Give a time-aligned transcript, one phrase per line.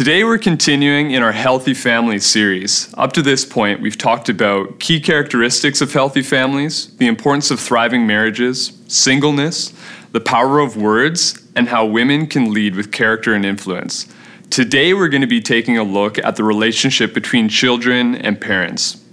[0.00, 2.90] Today, we're continuing in our Healthy Families series.
[2.96, 7.60] Up to this point, we've talked about key characteristics of healthy families, the importance of
[7.60, 9.74] thriving marriages, singleness,
[10.12, 14.10] the power of words, and how women can lead with character and influence.
[14.48, 19.04] Today, we're going to be taking a look at the relationship between children and parents.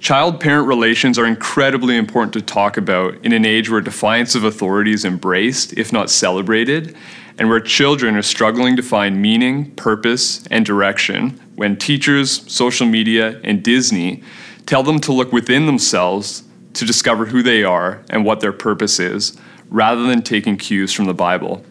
[0.00, 4.44] Child parent relations are incredibly important to talk about in an age where defiance of
[4.44, 6.96] authority is embraced, if not celebrated,
[7.38, 13.40] and where children are struggling to find meaning, purpose, and direction when teachers, social media,
[13.44, 14.22] and Disney
[14.66, 16.42] tell them to look within themselves
[16.74, 19.36] to discover who they are and what their purpose is,
[19.68, 21.64] rather than taking cues from the Bible.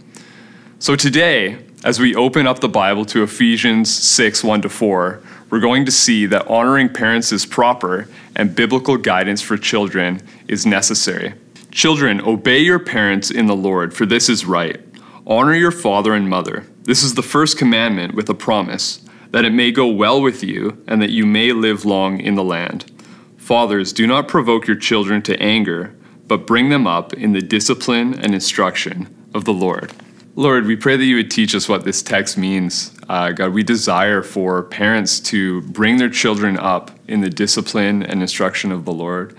[0.80, 5.60] So today, as we open up the Bible to Ephesians 6 1 to 4, we're
[5.60, 11.34] going to see that honoring parents is proper and biblical guidance for children is necessary.
[11.72, 14.80] Children, obey your parents in the Lord, for this is right.
[15.30, 16.66] Honor your father and mother.
[16.82, 20.84] This is the first commandment with a promise, that it may go well with you
[20.88, 22.92] and that you may live long in the land.
[23.38, 28.20] Fathers, do not provoke your children to anger, but bring them up in the discipline
[28.20, 29.94] and instruction of the Lord.
[30.34, 32.92] Lord, we pray that you would teach us what this text means.
[33.08, 38.24] Uh, God, we desire for parents to bring their children up in the discipline and
[38.24, 39.38] instruction of the Lord,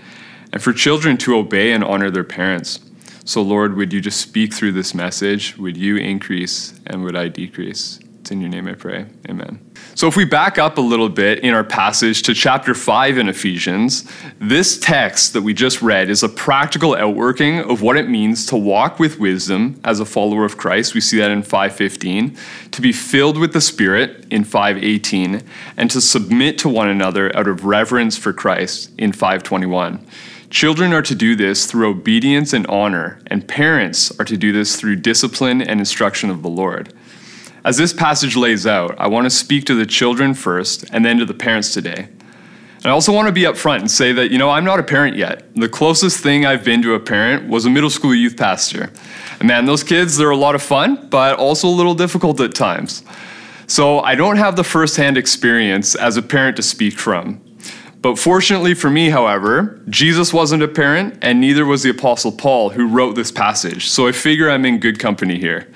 [0.53, 2.79] and for children to obey and honor their parents.
[3.23, 5.57] So, Lord, would you just speak through this message?
[5.57, 7.99] Would you increase and would I decrease?
[8.19, 9.05] It's in your name I pray.
[9.29, 9.59] Amen.
[9.93, 13.29] So, if we back up a little bit in our passage to chapter 5 in
[13.29, 18.45] Ephesians, this text that we just read is a practical outworking of what it means
[18.47, 20.93] to walk with wisdom as a follower of Christ.
[20.93, 22.37] We see that in 5:15,
[22.71, 25.41] to be filled with the Spirit in 5:18,
[25.77, 29.99] and to submit to one another out of reverence for Christ in 521.
[30.51, 34.75] Children are to do this through obedience and honor, and parents are to do this
[34.75, 36.93] through discipline and instruction of the Lord.
[37.63, 41.19] As this passage lays out, I want to speak to the children first and then
[41.19, 42.09] to the parents today.
[42.75, 44.83] And I also want to be upfront and say that, you know, I'm not a
[44.83, 45.55] parent yet.
[45.55, 48.91] The closest thing I've been to a parent was a middle school youth pastor.
[49.39, 52.53] And man, those kids, they're a lot of fun, but also a little difficult at
[52.53, 53.03] times.
[53.67, 57.41] So I don't have the firsthand experience as a parent to speak from.
[58.01, 62.69] But fortunately for me, however, Jesus wasn't a parent, and neither was the Apostle Paul,
[62.69, 63.89] who wrote this passage.
[63.89, 65.67] So I figure I'm in good company here.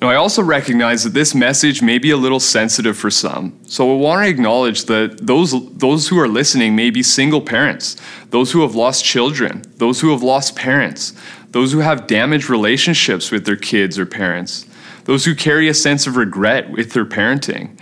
[0.00, 3.58] Now, I also recognize that this message may be a little sensitive for some.
[3.66, 7.96] So I want to acknowledge that those, those who are listening may be single parents,
[8.28, 11.14] those who have lost children, those who have lost parents,
[11.52, 14.66] those who have damaged relationships with their kids or parents,
[15.04, 17.78] those who carry a sense of regret with their parenting.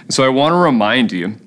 [0.00, 1.38] And so I want to remind you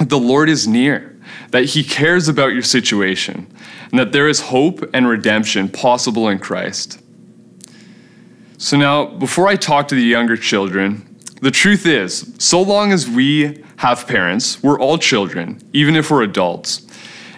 [0.00, 1.18] the Lord is near,
[1.50, 3.46] that He cares about your situation,
[3.90, 7.00] and that there is hope and redemption possible in Christ.
[8.58, 11.04] So, now, before I talk to the younger children,
[11.40, 16.22] the truth is, so long as we have parents, we're all children, even if we're
[16.22, 16.84] adults.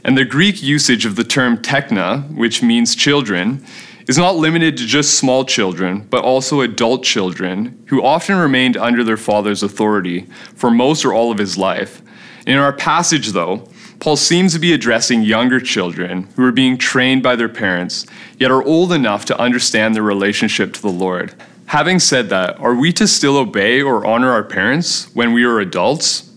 [0.02, 3.64] And the Greek usage of the term tekna, which means children,
[4.08, 9.04] is not limited to just small children, but also adult children who often remained under
[9.04, 12.00] their father's authority for most or all of his life.
[12.50, 13.68] In our passage, though,
[14.00, 18.06] Paul seems to be addressing younger children who are being trained by their parents,
[18.40, 21.32] yet are old enough to understand their relationship to the Lord.
[21.66, 25.60] Having said that, are we to still obey or honor our parents when we are
[25.60, 26.28] adults?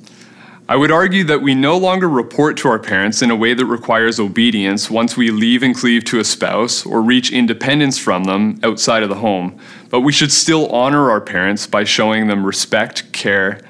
[0.70, 3.66] I would argue that we no longer report to our parents in a way that
[3.66, 8.60] requires obedience once we leave and cleave to a spouse or reach independence from them
[8.62, 9.60] outside of the home,
[9.90, 13.62] but we should still honor our parents by showing them respect, care,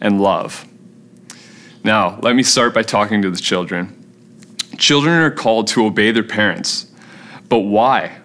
[0.00, 0.66] and love.
[1.84, 3.94] Now, let me start by talking to the children.
[4.78, 6.90] Children are called to obey their parents.
[7.50, 8.20] But why?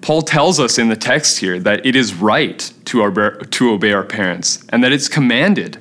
[0.00, 3.92] Paul tells us in the text here that it is right to, our, to obey
[3.92, 5.78] our parents and that it's commanded.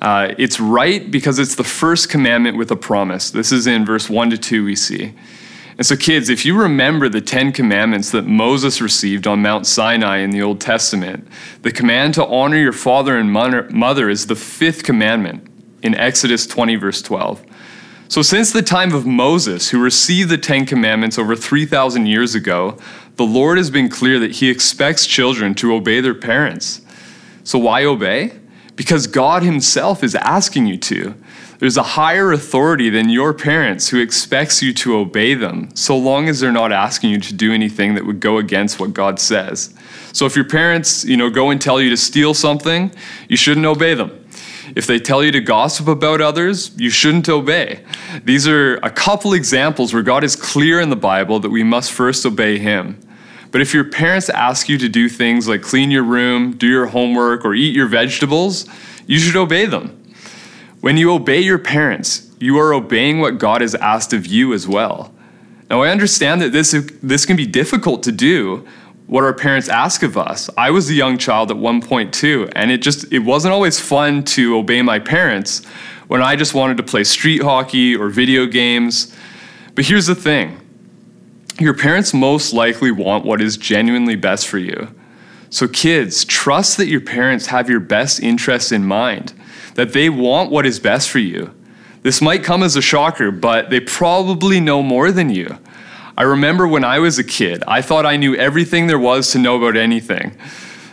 [0.00, 3.30] Uh, it's right because it's the first commandment with a promise.
[3.30, 5.14] This is in verse 1 to 2, we see.
[5.78, 10.18] And so, kids, if you remember the Ten Commandments that Moses received on Mount Sinai
[10.18, 11.26] in the Old Testament,
[11.62, 15.48] the command to honor your father and mother is the fifth commandment
[15.82, 17.44] in Exodus 20, verse 12.
[18.12, 22.76] So, since the time of Moses, who received the Ten Commandments over 3,000 years ago,
[23.16, 26.82] the Lord has been clear that He expects children to obey their parents.
[27.42, 28.32] So, why obey?
[28.76, 31.14] Because God Himself is asking you to.
[31.58, 36.28] There's a higher authority than your parents who expects you to obey them, so long
[36.28, 39.72] as they're not asking you to do anything that would go against what God says.
[40.12, 42.92] So, if your parents, you know, go and tell you to steal something,
[43.28, 44.21] you shouldn't obey them.
[44.74, 47.84] If they tell you to gossip about others, you shouldn't obey.
[48.24, 51.92] These are a couple examples where God is clear in the Bible that we must
[51.92, 52.98] first obey Him.
[53.50, 56.86] But if your parents ask you to do things like clean your room, do your
[56.86, 58.66] homework, or eat your vegetables,
[59.06, 59.98] you should obey them.
[60.80, 64.66] When you obey your parents, you are obeying what God has asked of you as
[64.66, 65.12] well.
[65.68, 66.72] Now, I understand that this,
[67.02, 68.66] this can be difficult to do,
[69.06, 70.48] what our parents ask of us.
[70.56, 73.78] I was a young child at one point too, and it just it wasn't always
[73.78, 75.64] fun to obey my parents
[76.08, 79.14] when I just wanted to play street hockey or video games.
[79.74, 80.60] But here's the thing.
[81.58, 84.88] Your parents most likely want what is genuinely best for you.
[85.50, 89.34] So kids, trust that your parents have your best interests in mind,
[89.74, 91.54] that they want what is best for you.
[92.02, 95.58] This might come as a shocker, but they probably know more than you.
[96.16, 99.38] I remember when I was a kid, I thought I knew everything there was to
[99.38, 100.36] know about anything.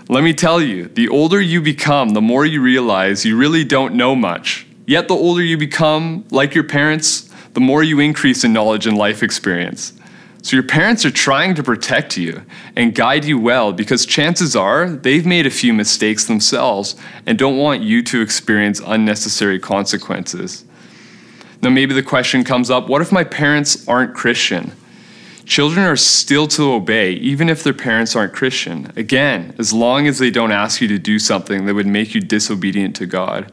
[0.07, 3.95] Let me tell you, the older you become, the more you realize you really don't
[3.95, 4.65] know much.
[4.87, 8.97] Yet, the older you become, like your parents, the more you increase in knowledge and
[8.97, 9.93] life experience.
[10.41, 12.43] So, your parents are trying to protect you
[12.75, 16.95] and guide you well because chances are they've made a few mistakes themselves
[17.25, 20.63] and don't want you to experience unnecessary consequences.
[21.61, 24.71] Now, maybe the question comes up what if my parents aren't Christian?
[25.49, 28.93] Children are still to obey, even if their parents aren't Christian.
[28.95, 32.21] Again, as long as they don't ask you to do something that would make you
[32.21, 33.51] disobedient to God.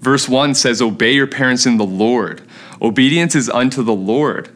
[0.00, 2.42] Verse 1 says, Obey your parents in the Lord.
[2.82, 4.50] Obedience is unto the Lord.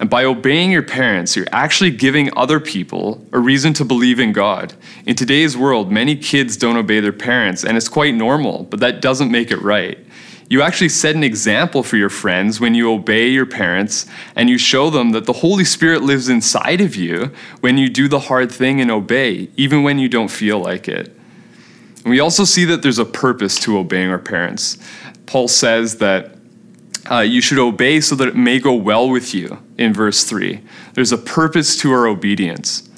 [0.00, 4.32] And by obeying your parents, you're actually giving other people a reason to believe in
[4.32, 4.74] God.
[5.06, 9.00] In today's world, many kids don't obey their parents, and it's quite normal, but that
[9.00, 10.04] doesn't make it right.
[10.48, 14.06] You actually set an example for your friends when you obey your parents
[14.36, 18.08] and you show them that the Holy Spirit lives inside of you when you do
[18.08, 21.16] the hard thing and obey, even when you don't feel like it.
[22.04, 24.76] And we also see that there's a purpose to obeying our parents.
[25.24, 26.36] Paul says that
[27.10, 30.60] uh, you should obey so that it may go well with you in verse 3.
[30.92, 32.88] There's a purpose to our obedience.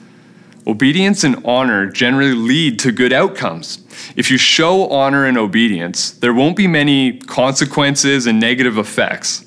[0.68, 3.78] Obedience and honor generally lead to good outcomes.
[4.16, 9.44] If you show honor and obedience, there won't be many consequences and negative effects.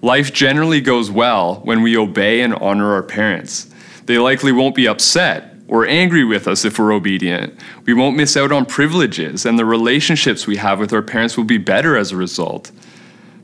[0.00, 3.68] Life generally goes well when we obey and honor our parents.
[4.06, 7.54] They likely won't be upset or angry with us if we're obedient.
[7.84, 11.44] We won't miss out on privileges, and the relationships we have with our parents will
[11.44, 12.70] be better as a result.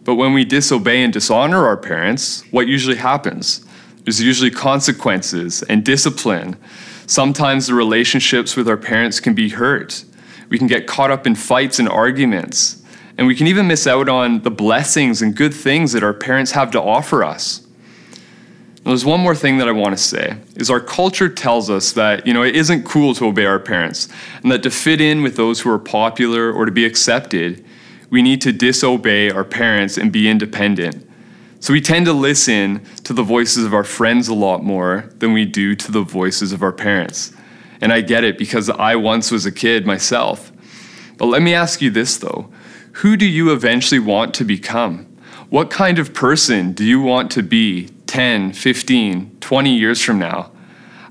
[0.05, 3.65] But when we disobey and dishonor our parents, what usually happens?
[4.05, 6.57] There's usually consequences and discipline
[7.07, 10.05] Sometimes the relationships with our parents can be hurt.
[10.49, 12.83] We can get caught up in fights and arguments.
[13.17, 16.53] And we can even miss out on the blessings and good things that our parents
[16.53, 17.67] have to offer us.
[18.85, 21.93] Now, there's one more thing that I want to say is our culture tells us
[21.93, 24.09] that, you know, it isn't cool to obey our parents
[24.43, 27.65] and that to fit in with those who are popular or to be accepted,
[28.11, 31.06] we need to disobey our parents and be independent.
[31.61, 35.33] So we tend to listen to the voices of our friends a lot more than
[35.33, 37.33] we do to the voices of our parents.
[37.81, 40.53] And I get it because I once was a kid myself.
[41.17, 42.51] But let me ask you this though
[43.01, 45.05] who do you eventually want to become?
[45.51, 50.51] What kind of person do you want to be 10, 15, 20 years from now?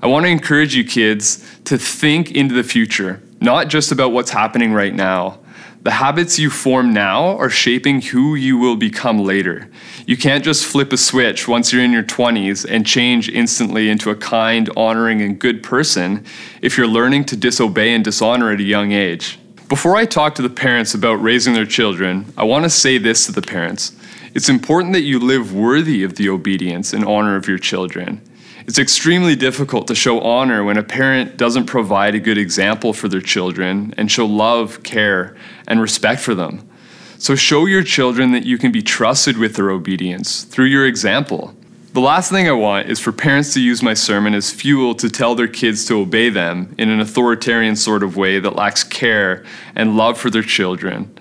[0.02, 4.30] I want to encourage you kids to think into the future, not just about what's
[4.30, 5.38] happening right now.
[5.86, 9.70] The habits you form now are shaping who you will become later.
[10.04, 14.10] You can't just flip a switch once you're in your 20s and change instantly into
[14.10, 16.24] a kind, honoring, and good person
[16.60, 19.38] if you're learning to disobey and dishonor at a young age.
[19.68, 23.24] Before I talk to the parents about raising their children, I want to say this
[23.26, 23.96] to the parents.
[24.34, 28.20] It's important that you live worthy of the obedience and honor of your children.
[28.66, 33.06] It's extremely difficult to show honor when a parent doesn't provide a good example for
[33.06, 35.36] their children and show love, care,
[35.68, 36.68] and respect for them.
[37.16, 41.54] So show your children that you can be trusted with their obedience through your example.
[41.92, 45.08] The last thing I want is for parents to use my sermon as fuel to
[45.08, 49.44] tell their kids to obey them in an authoritarian sort of way that lacks care
[49.76, 51.16] and love for their children.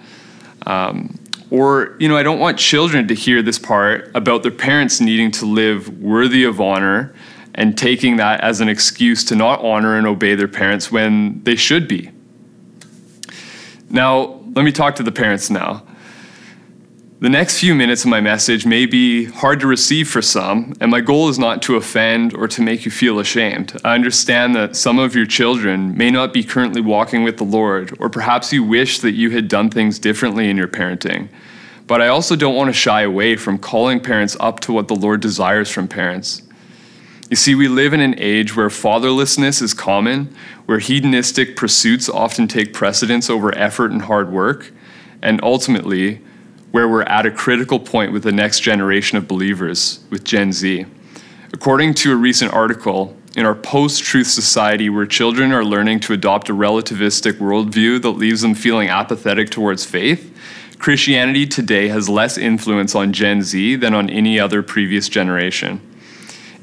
[0.66, 1.18] Um,
[1.52, 5.32] or, you know, I don't want children to hear this part about their parents needing
[5.34, 7.14] to live worthy of honor
[7.56, 11.56] and taking that as an excuse to not honor and obey their parents when they
[11.56, 12.12] should be.
[13.90, 15.84] Now, let me talk to the parents now.
[17.22, 20.92] The next few minutes of my message may be hard to receive for some, and
[20.92, 23.80] my goal is not to offend or to make you feel ashamed.
[23.86, 27.96] I understand that some of your children may not be currently walking with the Lord,
[28.02, 31.30] or perhaps you wish that you had done things differently in your parenting.
[31.88, 34.96] But I also don't want to shy away from calling parents up to what the
[34.96, 36.42] Lord desires from parents.
[37.30, 40.36] You see, we live in an age where fatherlessness is common,
[40.68, 44.72] where hedonistic pursuits often take precedence over effort and hard work,
[45.24, 46.22] and ultimately,
[46.72, 50.86] where we're at a critical point with the next generation of believers, with Gen Z.
[51.52, 56.14] According to a recent article, in our post truth society where children are learning to
[56.14, 60.32] adopt a relativistic worldview that leaves them feeling apathetic towards faith,
[60.78, 65.82] Christianity today has less influence on Gen Z than on any other previous generation.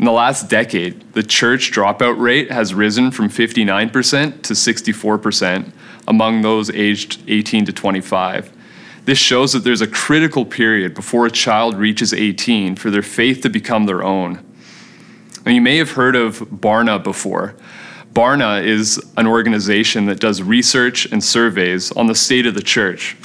[0.02, 5.73] In the last decade, the church dropout rate has risen from 59% to 64%
[6.09, 8.52] among those aged 18 to 25.
[9.04, 13.42] This shows that there's a critical period before a child reaches 18 for their faith
[13.42, 14.44] to become their own.
[15.47, 17.54] Now, you may have heard of Barna before.
[18.12, 23.16] Barna is an organization that does research and surveys on the state of the church.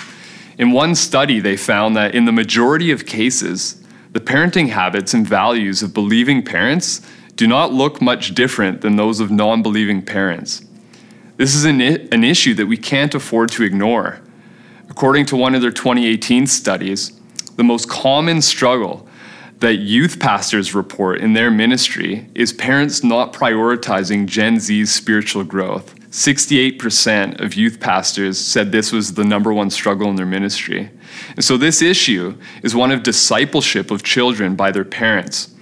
[0.59, 3.83] In one study, they found that in the majority of cases,
[4.17, 7.01] the parenting habits and values of believing parents
[7.35, 10.65] do not look much different than those of non believing parents.
[11.35, 14.19] This is an, an issue that we can't afford to ignore.
[14.89, 17.11] According to one of their 2018 studies,
[17.57, 19.06] the most common struggle
[19.59, 25.95] that youth pastors report in their ministry is parents not prioritizing Gen Z's spiritual growth.
[26.11, 30.89] 68% of youth pastors said this was the number one struggle in their ministry.
[31.35, 35.53] And so, this issue is one of discipleship of children by their parents.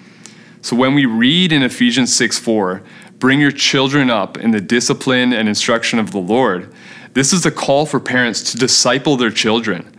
[0.62, 2.84] So, when we read in Ephesians 6 4,
[3.18, 6.74] bring your children up in the discipline and instruction of the Lord,
[7.14, 9.95] this is a call for parents to disciple their children.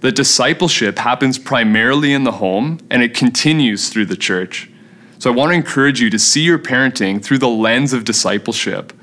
[0.00, 4.70] The discipleship happens primarily in the home and it continues through the church.
[5.18, 8.94] So I want to encourage you to see your parenting through the lens of discipleship.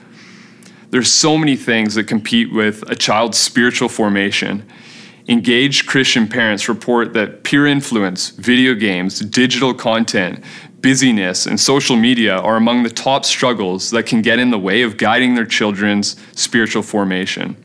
[0.90, 4.68] There's so many things that compete with a child's spiritual formation.
[5.28, 10.44] Engaged Christian parents report that peer influence, video games, digital content,
[10.82, 14.82] busyness, and social media are among the top struggles that can get in the way
[14.82, 17.56] of guiding their children's spiritual formation.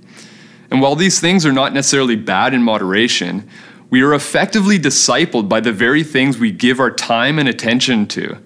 [0.73, 3.47] And while these things are not necessarily bad in moderation,
[3.91, 8.39] we are effectively discipled by the very things we give our time and attention to.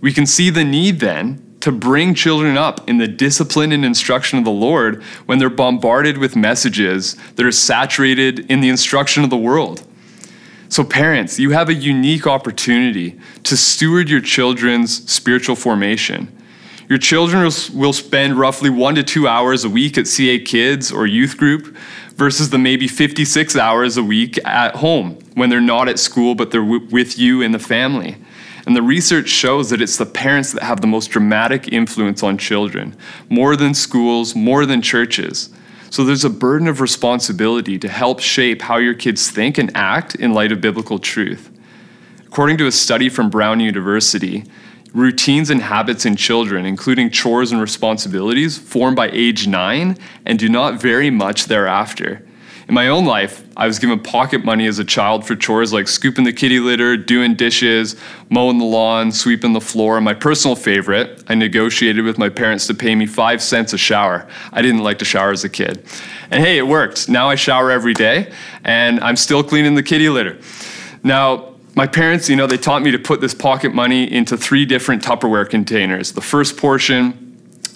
[0.00, 4.38] We can see the need then to bring children up in the discipline and instruction
[4.38, 9.28] of the Lord when they're bombarded with messages that are saturated in the instruction of
[9.28, 9.86] the world.
[10.70, 16.34] So, parents, you have a unique opportunity to steward your children's spiritual formation.
[16.88, 17.42] Your children
[17.74, 21.76] will spend roughly one to two hours a week at CA Kids or youth group
[22.14, 26.50] versus the maybe 56 hours a week at home when they're not at school but
[26.50, 28.16] they're w- with you in the family.
[28.66, 32.38] And the research shows that it's the parents that have the most dramatic influence on
[32.38, 32.96] children,
[33.28, 35.50] more than schools, more than churches.
[35.90, 40.14] So there's a burden of responsibility to help shape how your kids think and act
[40.14, 41.50] in light of biblical truth.
[42.26, 44.44] According to a study from Brown University,
[44.92, 49.96] routines and habits in children, including chores and responsibilities, form by age nine
[50.26, 52.24] and do not vary much thereafter.
[52.68, 55.88] In my own life, I was given pocket money as a child for chores like
[55.88, 57.96] scooping the kitty litter, doing dishes,
[58.30, 60.00] mowing the lawn, sweeping the floor.
[60.00, 64.28] My personal favorite, I negotiated with my parents to pay me five cents a shower.
[64.52, 65.84] I didn't like to shower as a kid.
[66.30, 67.08] And hey, it worked.
[67.08, 68.32] Now I shower every day,
[68.64, 70.38] and I'm still cleaning the kitty litter.
[71.02, 74.64] Now, my parents, you know, they taught me to put this pocket money into three
[74.66, 76.12] different Tupperware containers.
[76.12, 77.22] The first portion,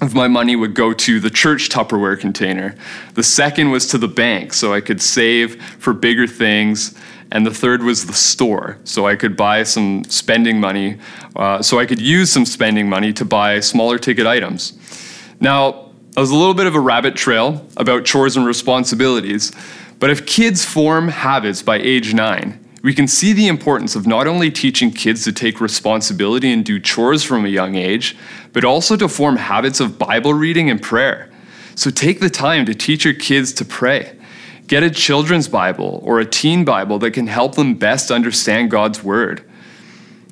[0.01, 2.75] of my money would go to the church Tupperware container.
[3.15, 6.95] The second was to the bank, so I could save for bigger things.
[7.33, 10.99] And the third was the store, so I could buy some spending money,
[11.35, 14.79] uh, so I could use some spending money to buy smaller ticket items.
[15.41, 19.53] Now, I was a little bit of a rabbit trail about chores and responsibilities,
[19.99, 24.29] but if kids form habits by age nine, we can see the importance of not
[24.29, 28.17] only teaching kids to take responsibility and do chores from a young age,
[28.53, 31.29] but also to form habits of Bible reading and prayer.
[31.75, 34.17] So take the time to teach your kids to pray.
[34.69, 39.03] Get a children's Bible or a teen Bible that can help them best understand God's
[39.03, 39.43] Word.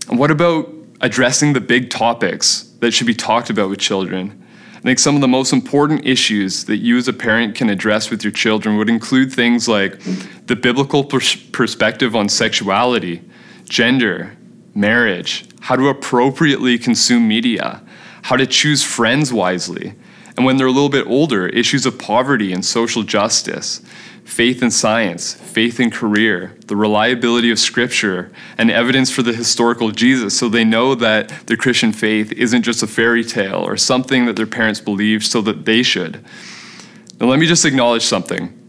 [0.09, 4.44] And what about addressing the big topics that should be talked about with children?
[4.85, 8.11] I think some of the most important issues that you as a parent can address
[8.11, 9.99] with your children would include things like
[10.47, 13.23] the biblical pers- perspective on sexuality,
[13.65, 14.37] gender,
[14.75, 17.83] marriage, how to appropriately consume media,
[18.25, 19.95] how to choose friends wisely,
[20.37, 23.81] and when they're a little bit older, issues of poverty and social justice,
[24.25, 29.91] faith in science, faith in career, the reliability of scripture, and evidence for the historical
[29.91, 34.25] Jesus so they know that the Christian faith isn't just a fairy tale or something
[34.27, 36.25] that their parents believed so that they should.
[37.21, 38.61] Now, let me just acknowledge something.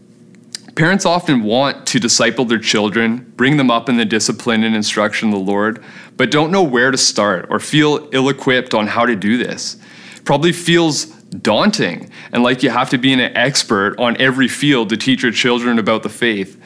[0.76, 5.30] Parents often want to disciple their children, bring them up in the discipline and instruction
[5.30, 5.82] of the Lord,
[6.18, 9.78] but don't know where to start or feel ill equipped on how to do this.
[10.24, 14.96] Probably feels daunting and like you have to be an expert on every field to
[14.96, 16.60] teach your children about the faith,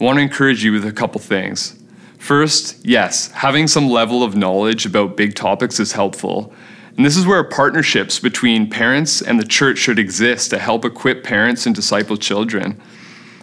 [0.00, 1.78] I want to encourage you with a couple things.
[2.18, 6.52] First, yes, having some level of knowledge about big topics is helpful.
[6.96, 11.24] And this is where partnerships between parents and the church should exist to help equip
[11.24, 12.80] parents and disciple children.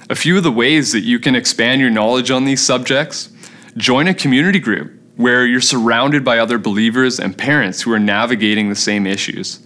[0.09, 3.29] A few of the ways that you can expand your knowledge on these subjects
[3.75, 8.69] join a community group where you're surrounded by other believers and parents who are navigating
[8.69, 9.59] the same issues.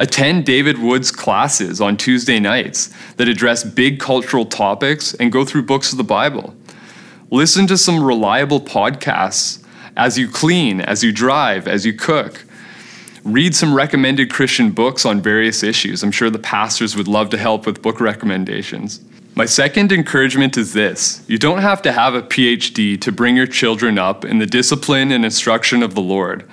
[0.00, 5.62] Attend David Wood's classes on Tuesday nights that address big cultural topics and go through
[5.62, 6.54] books of the Bible.
[7.30, 9.64] Listen to some reliable podcasts
[9.96, 12.44] as you clean, as you drive, as you cook.
[13.24, 16.04] Read some recommended Christian books on various issues.
[16.04, 19.00] I'm sure the pastors would love to help with book recommendations.
[19.34, 23.46] My second encouragement is this you don't have to have a PhD to bring your
[23.46, 26.48] children up in the discipline and instruction of the Lord.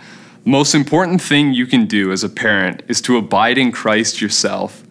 [0.48, 4.84] Most important thing you can do as a parent is to abide in Christ yourself.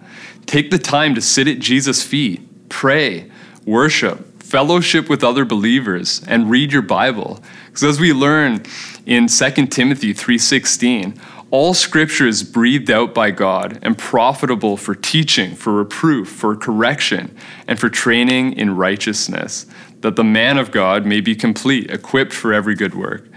[0.47, 3.31] Take the time to sit at Jesus' feet, pray,
[3.65, 7.41] worship, fellowship with other believers, and read your Bible.
[7.67, 8.65] Because as we learn
[9.07, 11.15] in 2 Timothy 3:16,
[11.53, 17.31] all scripture is breathed out by God and profitable for teaching, for reproof, for correction,
[17.69, 19.67] and for training in righteousness,
[20.01, 23.29] that the man of God may be complete, equipped for every good work.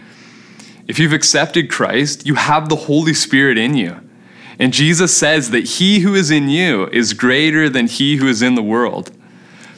[0.87, 4.01] If you've accepted Christ, you have the Holy Spirit in you.
[4.59, 8.41] And Jesus says that he who is in you is greater than he who is
[8.41, 9.11] in the world.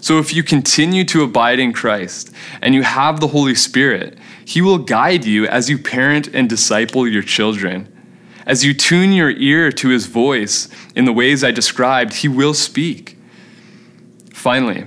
[0.02, 4.62] So if you continue to abide in Christ and you have the Holy Spirit, he
[4.62, 7.94] will guide you as you parent and disciple your children.
[8.46, 12.54] As you tune your ear to his voice in the ways I described, he will
[12.54, 13.18] speak.
[14.32, 14.86] Finally,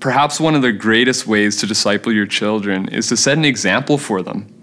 [0.00, 3.98] perhaps one of the greatest ways to disciple your children is to set an example
[3.98, 4.53] for them.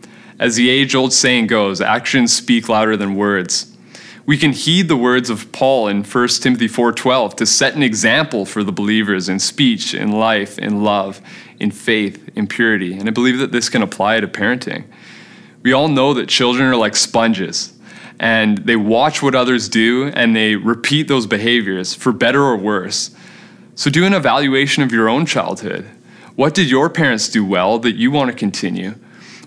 [0.42, 3.78] As the age old saying goes, actions speak louder than words.
[4.26, 8.48] We can heed the words of Paul in 1 Timothy 4:12 to set an example
[8.48, 11.22] for the believers in speech, in life, in love,
[11.60, 12.94] in faith, in purity.
[12.94, 14.86] And I believe that this can apply to parenting.
[15.62, 17.74] We all know that children are like sponges
[18.20, 23.12] and they watch what others do and they repeat those behaviors for better or worse.
[23.76, 25.86] So do an evaluation of your own childhood.
[26.36, 28.96] What did your parents do well that you want to continue?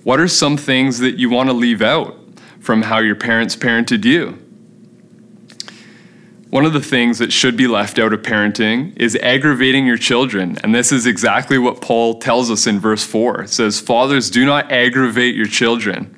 [0.05, 2.15] What are some things that you want to leave out
[2.61, 4.39] from how your parents parented you?
[6.51, 10.59] One of the things that should be left out of parenting is aggravating your children.
[10.63, 13.45] And this is exactly what Paul tells us in verse 4.
[13.45, 16.15] It says, Fathers, do not aggravate your children.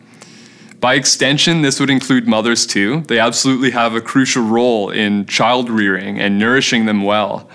[0.80, 3.02] By extension, this would include mothers too.
[3.02, 7.48] They absolutely have a crucial role in child rearing and nourishing them well.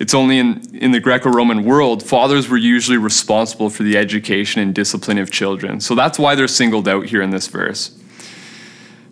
[0.00, 4.62] It's only in, in the Greco Roman world, fathers were usually responsible for the education
[4.62, 5.78] and discipline of children.
[5.78, 7.90] So that's why they're singled out here in this verse.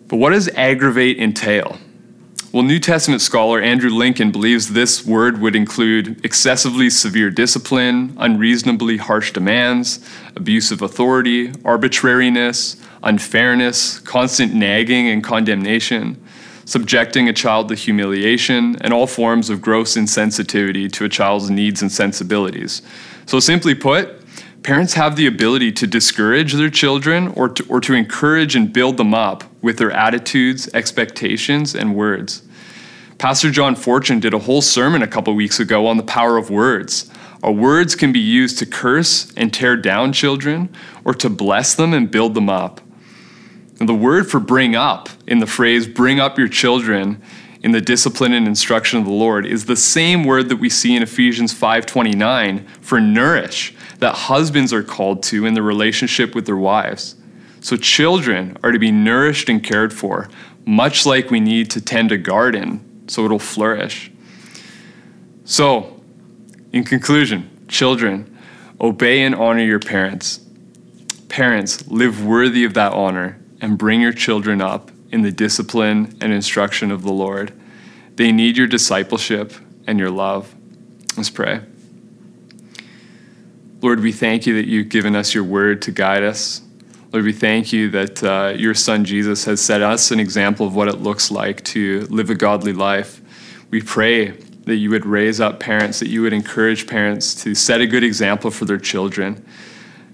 [0.07, 1.77] But what does aggravate entail?
[2.51, 8.97] Well, New Testament scholar Andrew Lincoln believes this word would include excessively severe discipline, unreasonably
[8.97, 10.03] harsh demands,
[10.35, 16.19] abuse of authority, arbitrariness, unfairness, constant nagging and condemnation
[16.69, 21.81] subjecting a child to humiliation, and all forms of gross insensitivity to a child's needs
[21.81, 22.83] and sensibilities.
[23.25, 24.21] So, simply put,
[24.61, 28.97] parents have the ability to discourage their children or to, or to encourage and build
[28.97, 32.43] them up with their attitudes, expectations, and words.
[33.17, 36.51] Pastor John Fortune did a whole sermon a couple weeks ago on the power of
[36.51, 37.11] words.
[37.41, 40.69] Our words can be used to curse and tear down children
[41.03, 42.79] or to bless them and build them up.
[43.79, 47.21] And the word for bring up in the phrase bring up your children
[47.61, 50.95] in the discipline and instruction of the Lord is the same word that we see
[50.95, 56.55] in Ephesians 5:29 for nourish that husbands are called to in the relationship with their
[56.55, 57.15] wives.
[57.61, 60.29] So children are to be nourished and cared for,
[60.65, 64.11] much like we need to tend a garden so it'll flourish.
[65.43, 65.99] So,
[66.71, 68.37] in conclusion, children,
[68.79, 70.39] obey and honor your parents.
[71.27, 76.31] Parents, live worthy of that honor and bring your children up in the discipline and
[76.31, 77.53] instruction of the Lord.
[78.15, 79.53] They need your discipleship
[79.87, 80.53] and your love.
[81.17, 81.61] Let's pray.
[83.81, 86.61] Lord, we thank you that you've given us your word to guide us.
[87.11, 90.75] Lord, we thank you that uh, your son Jesus has set us an example of
[90.75, 93.21] what it looks like to live a godly life.
[93.71, 94.31] We pray
[94.65, 98.03] that you would raise up parents, that you would encourage parents to set a good
[98.03, 99.43] example for their children.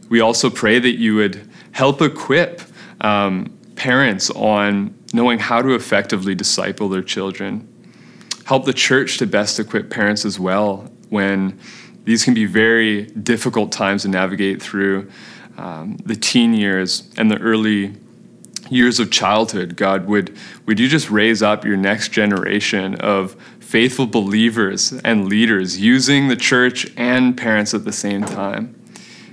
[0.08, 2.62] We also pray that you would help equip
[3.06, 7.68] um, parents on knowing how to effectively disciple their children.
[8.46, 11.60] Help the church to best equip parents as well when
[12.04, 15.10] these can be very difficult times to navigate through
[15.58, 17.94] um, the teen years and the early
[18.70, 19.76] years of childhood.
[19.76, 25.80] God, would, would you just raise up your next generation of faithful believers and leaders
[25.80, 28.74] using the church and parents at the same time?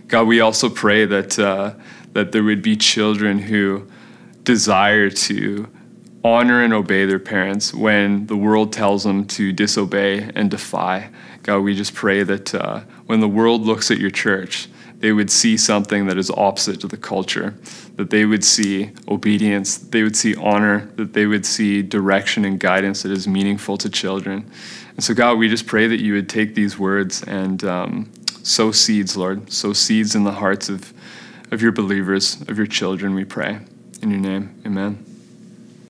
[0.08, 1.38] God, we also pray that.
[1.38, 1.74] Uh,
[2.12, 3.86] that there would be children who
[4.44, 5.68] desire to
[6.24, 11.10] honor and obey their parents when the world tells them to disobey and defy.
[11.42, 14.68] God, we just pray that uh, when the world looks at your church,
[15.02, 17.56] they would see something that is opposite to the culture,
[17.96, 22.60] that they would see obedience, they would see honor, that they would see direction and
[22.60, 24.48] guidance that is meaningful to children.
[24.94, 28.12] And so, God, we just pray that you would take these words and um,
[28.44, 30.92] sow seeds, Lord, sow seeds in the hearts of,
[31.52, 33.60] of your believers, of your children, we pray.
[34.00, 35.11] In your name, amen.